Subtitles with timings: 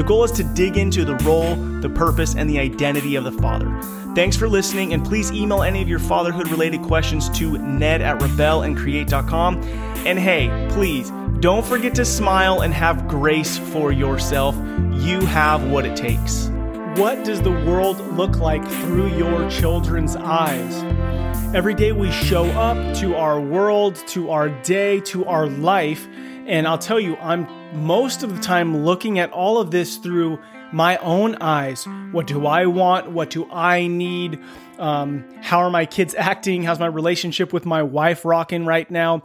[0.00, 3.32] The goal is to dig into the role, the purpose, and the identity of the
[3.32, 3.70] father.
[4.14, 8.18] Thanks for listening, and please email any of your fatherhood related questions to ned at
[8.18, 9.62] rebelandcreate.com.
[10.06, 14.54] And hey, please don't forget to smile and have grace for yourself.
[14.94, 16.46] You have what it takes.
[16.96, 20.82] What does the world look like through your children's eyes?
[21.54, 26.08] Every day we show up to our world, to our day, to our life,
[26.50, 30.40] and I'll tell you, I'm most of the time looking at all of this through
[30.72, 31.86] my own eyes.
[32.10, 33.12] What do I want?
[33.12, 34.40] What do I need?
[34.76, 36.64] Um, how are my kids acting?
[36.64, 39.22] How's my relationship with my wife rocking right now?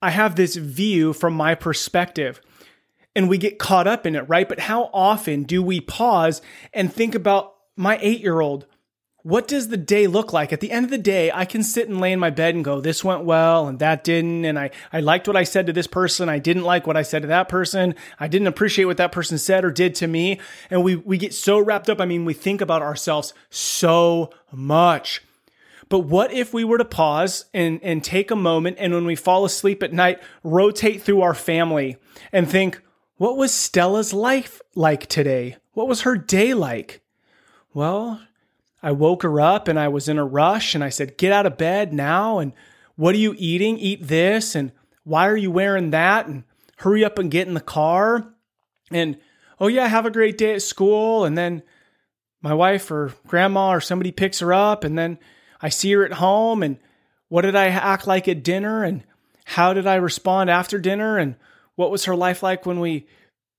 [0.00, 2.40] I have this view from my perspective
[3.14, 4.48] and we get caught up in it, right?
[4.48, 6.40] But how often do we pause
[6.72, 8.66] and think about my eight year old?
[9.22, 10.52] What does the day look like?
[10.52, 12.64] At the end of the day, I can sit and lay in my bed and
[12.64, 14.44] go, this went well and that didn't.
[14.44, 16.28] And I, I liked what I said to this person.
[16.28, 17.94] I didn't like what I said to that person.
[18.18, 20.40] I didn't appreciate what that person said or did to me.
[20.70, 22.00] And we, we get so wrapped up.
[22.00, 25.22] I mean, we think about ourselves so much.
[25.88, 29.14] But what if we were to pause and, and take a moment and when we
[29.14, 31.96] fall asleep at night, rotate through our family
[32.32, 32.80] and think,
[33.18, 35.58] what was Stella's life like today?
[35.74, 37.02] What was her day like?
[37.72, 38.20] Well,
[38.82, 41.46] I woke her up and I was in a rush and I said, Get out
[41.46, 42.38] of bed now.
[42.38, 42.52] And
[42.96, 43.78] what are you eating?
[43.78, 44.54] Eat this.
[44.54, 44.72] And
[45.04, 46.26] why are you wearing that?
[46.26, 46.44] And
[46.78, 48.26] hurry up and get in the car.
[48.90, 49.18] And
[49.60, 51.24] oh, yeah, have a great day at school.
[51.24, 51.62] And then
[52.42, 54.82] my wife or grandma or somebody picks her up.
[54.84, 55.18] And then
[55.60, 56.62] I see her at home.
[56.62, 56.78] And
[57.28, 58.82] what did I act like at dinner?
[58.82, 59.04] And
[59.44, 61.18] how did I respond after dinner?
[61.18, 61.36] And
[61.76, 63.06] what was her life like when we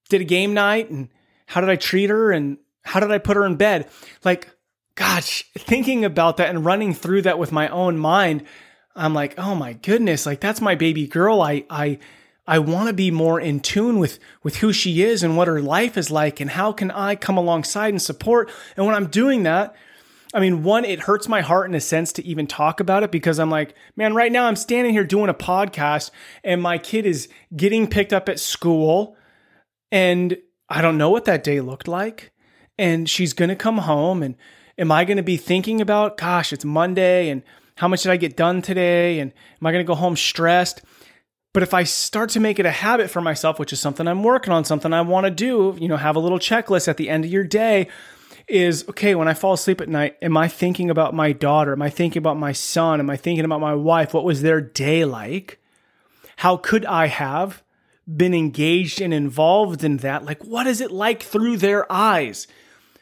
[0.09, 0.89] did a game night?
[0.89, 1.09] And
[1.45, 2.31] how did I treat her?
[2.31, 3.89] And how did I put her in bed?
[4.23, 4.52] Like,
[4.95, 8.43] gosh, thinking about that and running through that with my own mind,
[8.95, 11.41] I'm like, oh my goodness, like that's my baby girl.
[11.41, 11.99] I I
[12.45, 15.61] I want to be more in tune with with who she is and what her
[15.61, 18.51] life is like and how can I come alongside and support.
[18.77, 19.75] And when I'm doing that,
[20.33, 23.11] I mean, one, it hurts my heart in a sense to even talk about it
[23.11, 26.09] because I'm like, man, right now I'm standing here doing a podcast
[26.43, 29.15] and my kid is getting picked up at school
[29.91, 30.37] and
[30.69, 32.31] I don't know what that day looked like.
[32.79, 34.35] And she's going to come home and
[34.77, 37.43] am I going to be thinking about, gosh, it's Monday and
[37.75, 39.19] how much did I get done today?
[39.19, 40.81] And am I going to go home stressed?
[41.53, 44.23] But if I start to make it a habit for myself, which is something I'm
[44.23, 47.09] working on, something I want to do, you know, have a little checklist at the
[47.09, 47.89] end of your day
[48.47, 51.71] is okay, when I fall asleep at night, am I thinking about my daughter?
[51.73, 52.99] Am I thinking about my son?
[52.99, 54.13] Am I thinking about my wife?
[54.13, 55.59] What was their day like?
[56.37, 57.63] How could I have
[58.05, 60.25] been engaged and involved in that?
[60.25, 62.47] Like, what is it like through their eyes?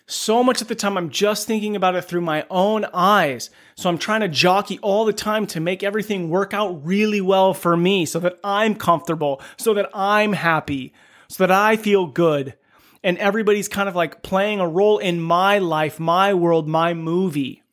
[0.06, 3.50] So much at the time I'm just thinking about it through my own eyes.
[3.75, 7.53] So I'm trying to jockey all the time to make everything work out really well
[7.53, 10.94] for me so that I'm comfortable, so that I'm happy,
[11.29, 12.56] so that I feel good.
[13.03, 17.63] And everybody's kind of like playing a role in my life, my world, my movie.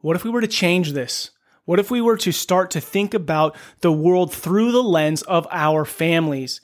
[0.00, 1.30] What if we were to change this?
[1.64, 5.46] What if we were to start to think about the world through the lens of
[5.50, 6.60] our families?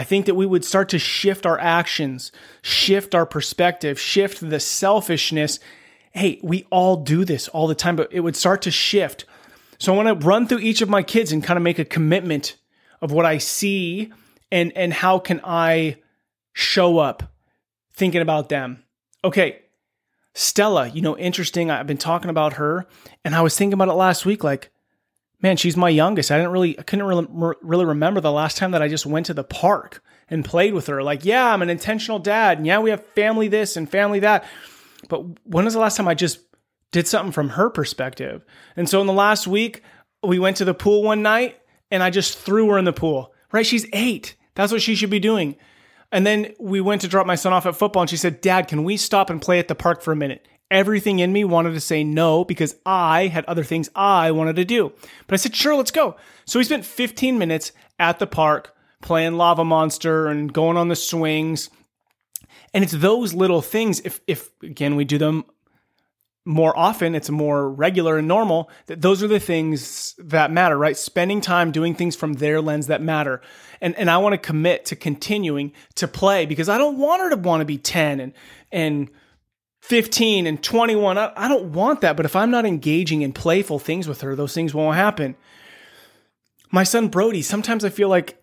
[0.00, 4.58] I think that we would start to shift our actions, shift our perspective, shift the
[4.58, 5.60] selfishness.
[6.12, 9.26] Hey, we all do this all the time, but it would start to shift.
[9.78, 11.84] So I want to run through each of my kids and kind of make a
[11.84, 12.56] commitment
[13.02, 14.10] of what I see
[14.50, 15.98] and and how can I
[16.54, 17.34] show up
[17.92, 18.82] thinking about them.
[19.22, 19.60] Okay.
[20.32, 21.70] Stella, you know, interesting.
[21.70, 22.86] I've been talking about her
[23.22, 24.70] and I was thinking about it last week like
[25.42, 26.30] man, she's my youngest.
[26.30, 27.26] I didn't really, I couldn't really,
[27.62, 30.86] really remember the last time that I just went to the park and played with
[30.86, 31.02] her.
[31.02, 32.58] Like, yeah, I'm an intentional dad.
[32.58, 34.44] And yeah, we have family this and family that.
[35.08, 36.40] But when was the last time I just
[36.92, 38.44] did something from her perspective?
[38.76, 39.82] And so in the last week,
[40.22, 41.60] we went to the pool one night
[41.90, 43.66] and I just threw her in the pool, right?
[43.66, 44.36] She's eight.
[44.54, 45.56] That's what she should be doing.
[46.12, 48.68] And then we went to drop my son off at football and she said, Dad,
[48.68, 50.46] can we stop and play at the park for a minute?
[50.70, 54.64] Everything in me wanted to say no because I had other things I wanted to
[54.64, 54.92] do.
[55.26, 56.16] But I said, sure, let's go.
[56.44, 60.96] So we spent 15 minutes at the park playing Lava Monster and going on the
[60.96, 61.70] swings.
[62.72, 64.00] And it's those little things.
[64.00, 65.44] If, if again, we do them
[66.44, 70.96] more often, it's more regular and normal, that those are the things that matter, right?
[70.96, 73.42] Spending time doing things from their lens that matter.
[73.80, 77.30] And, and I want to commit to continuing to play because I don't want her
[77.30, 78.32] to want to be 10 and,
[78.72, 79.10] and
[79.80, 81.18] 15 and 21.
[81.18, 82.16] I, I don't want that.
[82.16, 85.36] But if I'm not engaging in playful things with her, those things won't happen.
[86.70, 88.42] My son Brody, sometimes I feel like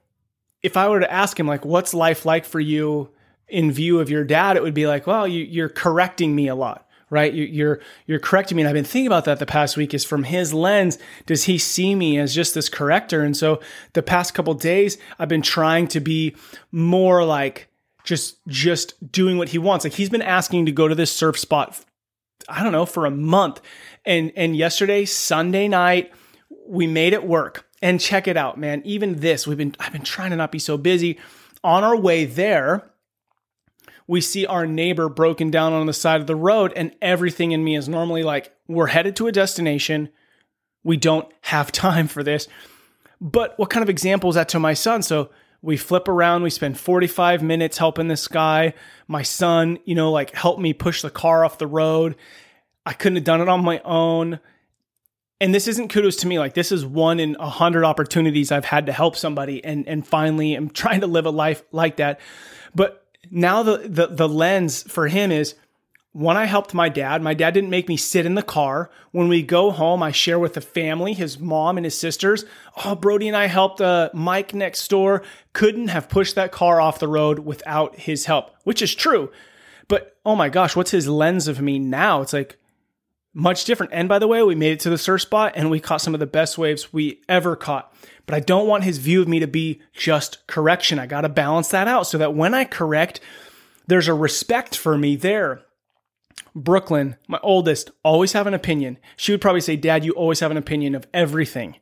[0.61, 3.09] if I were to ask him, like, what's life like for you
[3.47, 6.55] in view of your dad, it would be like, well, you, you're correcting me a
[6.55, 7.33] lot right?
[7.33, 9.93] You're you're correcting me, and I've been thinking about that the past week.
[9.93, 13.21] Is from his lens, does he see me as just this corrector?
[13.21, 13.61] And so
[13.93, 16.35] the past couple days, I've been trying to be
[16.71, 17.69] more like
[18.07, 19.83] just just doing what he wants.
[19.83, 21.83] Like he's been asking to go to this surf spot,
[22.47, 23.61] I don't know, for a month,
[24.05, 26.13] and and yesterday Sunday night
[26.65, 27.65] we made it work.
[27.79, 28.81] And check it out, man.
[28.85, 31.19] Even this, we've been I've been trying to not be so busy.
[31.65, 32.89] On our way there,
[34.07, 37.63] we see our neighbor broken down on the side of the road, and everything in
[37.63, 40.09] me is normally like, we're headed to a destination.
[40.83, 42.47] We don't have time for this.
[43.19, 45.01] But what kind of example is that to my son?
[45.01, 45.29] So
[45.61, 48.73] we flip around, we spend 45 minutes helping this guy.
[49.07, 52.15] My son, you know, like helped me push the car off the road.
[52.85, 54.39] I couldn't have done it on my own.
[55.39, 56.39] And this isn't kudos to me.
[56.39, 60.05] Like this is one in a hundred opportunities I've had to help somebody and and
[60.07, 62.19] finally I'm trying to live a life like that.
[62.73, 65.55] But now the, the the lens for him is
[66.13, 68.89] when I helped my dad, my dad didn't make me sit in the car.
[69.11, 72.45] When we go home, I share with the family, his mom and his sisters.
[72.83, 75.23] Oh, Brody and I helped uh, Mike next door.
[75.53, 79.31] Couldn't have pushed that car off the road without his help, which is true.
[79.87, 82.21] But oh my gosh, what's his lens of me now?
[82.21, 82.57] It's like
[83.33, 83.93] much different.
[83.93, 86.13] And by the way, we made it to the surf spot and we caught some
[86.13, 87.93] of the best waves we ever caught
[88.27, 90.99] but I don't want his view of me to be just correction.
[90.99, 93.21] I got to balance that out so that when I correct,
[93.87, 95.61] there's a respect for me there.
[96.63, 98.97] Brooklyn, my oldest, always have an opinion.
[99.15, 101.77] She would probably say, Dad, you always have an opinion of everything.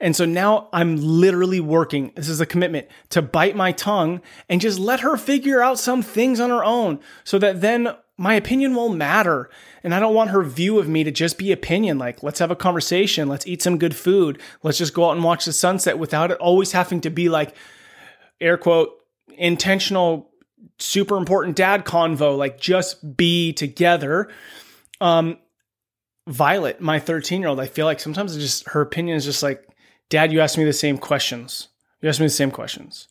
[0.00, 2.12] And so now I'm literally working.
[2.14, 6.02] This is a commitment to bite my tongue and just let her figure out some
[6.02, 9.50] things on her own so that then my opinion will matter.
[9.82, 11.98] And I don't want her view of me to just be opinion.
[11.98, 13.28] Like, let's have a conversation.
[13.28, 14.40] Let's eat some good food.
[14.62, 17.54] Let's just go out and watch the sunset without it always having to be like,
[18.40, 18.90] air quote,
[19.36, 20.27] intentional,
[20.78, 22.36] super important dad convo.
[22.36, 24.28] Like, just be together.
[25.00, 25.38] Um,
[26.26, 29.66] Violet, my 13 year old, I feel like sometimes just her opinion is just like,
[30.10, 31.68] Dad, you asked me the same questions.
[32.00, 33.08] You asked me the same questions.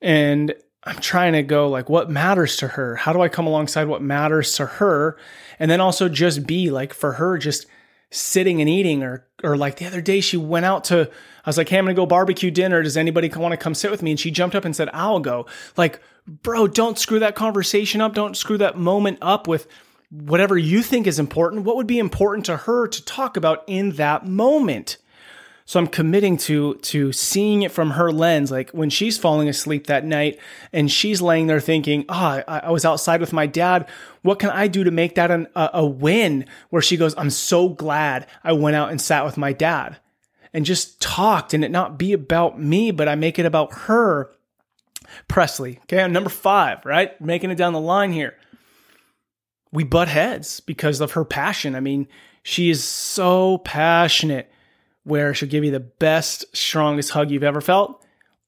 [0.00, 0.54] And
[0.84, 2.96] I'm trying to go like what matters to her?
[2.96, 5.18] How do I come alongside what matters to her?
[5.58, 7.66] And then also just be like for her just
[8.10, 11.10] sitting and eating or or like the other day she went out to
[11.44, 12.82] I was like, "Hey, I'm going to go barbecue dinner.
[12.82, 15.20] Does anybody want to come sit with me?" And she jumped up and said, "I'll
[15.20, 18.14] go." Like, bro, don't screw that conversation up.
[18.14, 19.66] Don't screw that moment up with
[20.10, 21.64] whatever you think is important.
[21.64, 24.98] What would be important to her to talk about in that moment?
[25.64, 28.50] So I'm committing to to seeing it from her lens.
[28.50, 30.38] Like when she's falling asleep that night
[30.72, 33.86] and she's laying there thinking, "Ah, oh, I, I, was outside with my dad.
[34.22, 37.28] What can I do to make that an, a, a win?" Where she goes, "I'm
[37.28, 39.98] so glad I went out and sat with my dad."
[40.54, 44.30] And just talked and it not be about me, but I make it about her.
[45.26, 45.78] Presley.
[45.82, 47.20] Okay, number five, right?
[47.20, 48.34] Making it down the line here.
[49.72, 51.74] We butt heads because of her passion.
[51.74, 52.08] I mean,
[52.42, 54.50] she is so passionate
[55.04, 58.04] where she'll give you the best, strongest hug you've ever felt,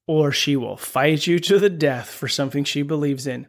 [0.07, 3.47] or she will fight you to the death for something she believes in.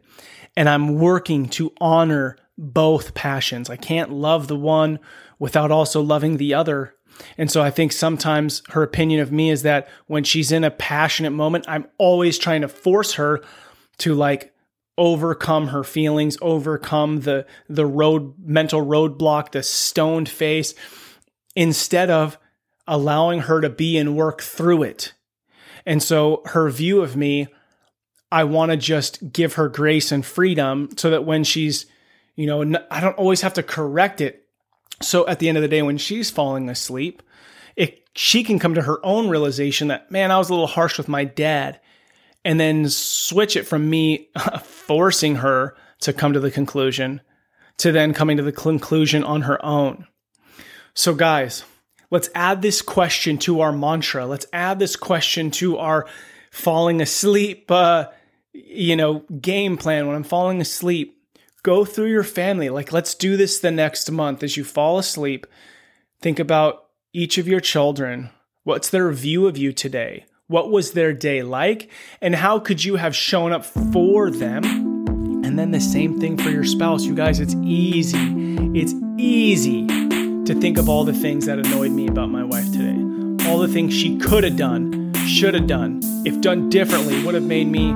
[0.55, 3.69] And I'm working to honor both passions.
[3.69, 4.99] I can't love the one
[5.39, 6.95] without also loving the other.
[7.37, 10.71] And so I think sometimes her opinion of me is that when she's in a
[10.71, 13.41] passionate moment, I'm always trying to force her
[13.99, 14.53] to like
[14.97, 20.75] overcome her feelings, overcome the the road mental roadblock, the stoned face
[21.55, 22.37] instead of
[22.87, 25.13] allowing her to be and work through it.
[25.85, 27.47] And so her view of me,
[28.31, 31.85] I want to just give her grace and freedom so that when she's,
[32.35, 34.42] you know, I don't always have to correct it.
[35.01, 37.21] So at the end of the day, when she's falling asleep,
[37.75, 40.97] it, she can come to her own realization that, man, I was a little harsh
[40.97, 41.79] with my dad.
[42.45, 44.27] And then switch it from me
[44.63, 47.21] forcing her to come to the conclusion
[47.77, 50.05] to then coming to the conclusion on her own.
[50.93, 51.63] So, guys,
[52.13, 54.27] Let's add this question to our mantra.
[54.27, 56.05] Let's add this question to our
[56.51, 58.09] falling asleep, uh,
[58.53, 60.05] you know, game plan.
[60.05, 61.19] When I'm falling asleep,
[61.63, 62.69] go through your family.
[62.69, 65.47] Like, let's do this the next month as you fall asleep.
[66.21, 68.29] Think about each of your children.
[68.63, 70.25] What's their view of you today?
[70.47, 71.89] What was their day like?
[72.21, 74.63] And how could you have shown up for them?
[75.43, 77.03] And then the same thing for your spouse.
[77.05, 78.17] You guys, it's easy.
[78.73, 83.47] It's easy to think of all the things that annoyed me about my wife today.
[83.47, 87.43] All the things she could have done, should have done, if done differently, would have
[87.43, 87.91] made me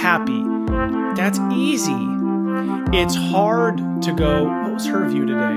[0.00, 0.42] happy.
[1.14, 2.21] That's easy.
[2.94, 5.56] It's hard to go, what was her view today?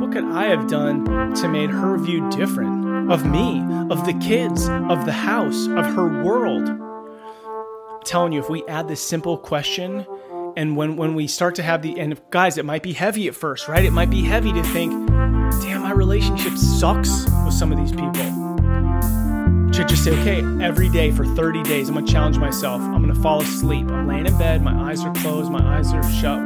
[0.00, 4.68] What could I have done to make her view different of me, of the kids,
[4.68, 6.68] of the house, of her world?
[6.68, 10.06] I'm telling you, if we add this simple question,
[10.56, 13.34] and when, when we start to have the, and guys, it might be heavy at
[13.34, 13.84] first, right?
[13.84, 14.92] It might be heavy to think,
[15.62, 18.49] damn, my relationship sucks with some of these people
[19.80, 22.82] to just say, okay, every day for 30 days, I'm gonna challenge myself.
[22.82, 23.90] I'm gonna fall asleep.
[23.90, 26.38] I'm laying in bed, my eyes are closed, my eyes are shut,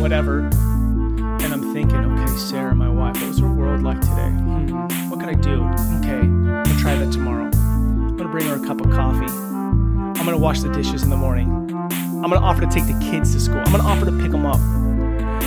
[0.00, 0.40] whatever.
[0.40, 4.30] And I'm thinking, okay, Sarah, my wife, what was her world like today?
[4.30, 5.64] Hmm, what could I do?
[5.98, 7.46] Okay, I'm gonna try that tomorrow.
[7.46, 9.26] I'm gonna bring her a cup of coffee.
[9.26, 11.50] I'm gonna wash the dishes in the morning.
[11.50, 13.58] I'm gonna offer to take the kids to school.
[13.58, 14.60] I'm gonna offer to pick them up.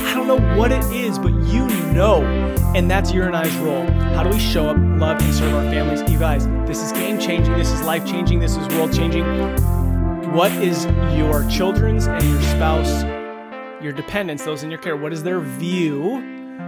[0.06, 2.24] I don't know what it is, but you know.
[2.76, 3.86] And that's your and I's role.
[4.16, 6.02] How do we show up, love, and serve our families?
[6.12, 7.58] You guys, this is game changing.
[7.58, 8.40] This is life changing.
[8.40, 9.26] This is world changing.
[10.34, 10.86] What is
[11.18, 13.04] your children's and your spouse,
[13.82, 16.18] your dependents, those in your care, what is their view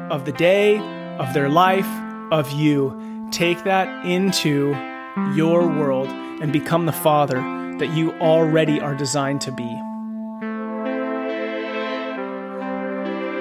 [0.09, 0.77] of the day,
[1.17, 1.87] of their life,
[2.31, 3.27] of you?
[3.31, 4.69] Take that into
[5.35, 7.39] your world and become the father
[7.79, 9.88] that you already are designed to be.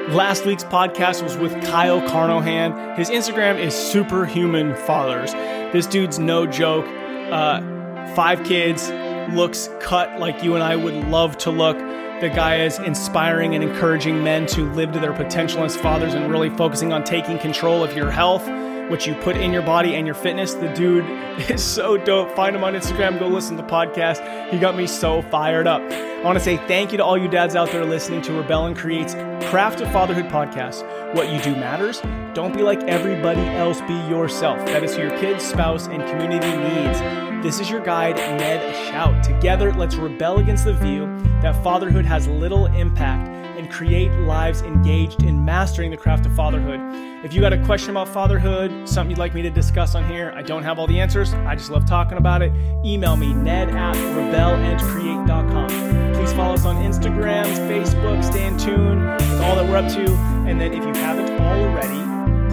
[0.09, 2.97] Last week's podcast was with Kyle Carnohan.
[2.97, 5.35] His Instagram is Superhuman Fathers.
[5.35, 6.87] This dude's no joke.
[7.31, 7.61] Uh,
[8.15, 8.89] five kids,
[9.35, 11.77] looks cut like you and I would love to look.
[11.77, 16.31] The guy is inspiring and encouraging men to live to their potential as fathers and
[16.31, 18.49] really focusing on taking control of your health
[18.91, 20.55] what you put in your body and your fitness.
[20.55, 21.05] The dude
[21.51, 22.35] is so dope.
[22.35, 23.19] Find him on Instagram.
[23.19, 24.51] Go listen to the podcast.
[24.51, 25.83] He got me so fired up.
[25.83, 28.67] I want to say thank you to all you dads out there listening to Rebel
[28.67, 29.15] and Create's
[29.51, 30.85] Craft of Fatherhood podcast.
[31.15, 32.01] What you do matters.
[32.35, 33.81] Don't be like everybody else.
[33.83, 34.59] Be yourself.
[34.67, 37.01] That is who your kids, spouse, and community needs.
[37.43, 39.23] This is your guide, Ned Schaut.
[39.23, 41.07] Together, let's rebel against the view
[41.41, 43.29] that fatherhood has little impact
[43.59, 46.81] and create lives engaged in mastering the craft of fatherhood.
[47.25, 50.33] If you got a question about fatherhood, something you'd like me to discuss on here,
[50.35, 51.35] I don't have all the answers.
[51.35, 52.53] I just love talking about it.
[52.85, 56.15] Email me, ned at rebelandcreate.com.
[56.15, 60.15] Please follow us on Instagram, Facebook, stay in tune with all that we're up to.
[60.49, 61.99] And then if you haven't already,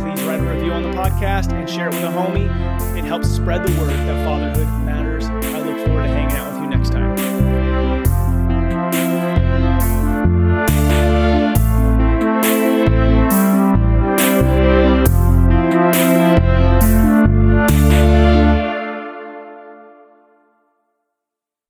[0.01, 2.49] please write a review on the podcast and share it with a homie.
[2.97, 5.04] It helps spread the word that fatherhood matters